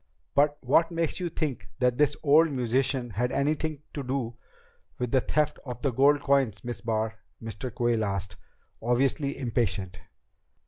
[0.33, 4.35] "But what makes you think this old musician had anything to do
[4.97, 7.71] with the theft of the gold coins, Miss Barr?" Mr.
[7.71, 8.35] Quayle asked,
[8.81, 9.99] obviously impatient.